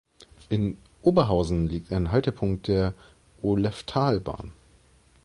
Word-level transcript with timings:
In 0.49 0.79
Oberhausen 1.03 1.67
liegt 1.67 1.91
ein 1.93 2.11
Haltepunkt 2.11 2.67
der 2.69 2.95
Oleftalbahn. 3.43 4.51